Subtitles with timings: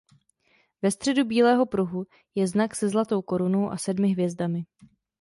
[0.81, 2.05] Ve středu bílého pruhu
[2.35, 4.65] je znak se zlatou korunou a sedmi hvězdami.